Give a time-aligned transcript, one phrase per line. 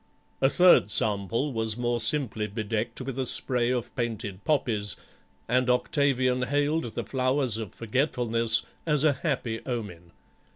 [0.41, 4.95] A third sample was more simply bedecked with a spray of painted poppies,
[5.47, 10.11] and Octavian hailed the flowers of forgetfulness as a happy omen.